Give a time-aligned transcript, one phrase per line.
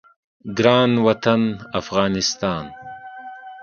[0.57, 1.41] ګران وطن
[1.79, 2.65] افغانستان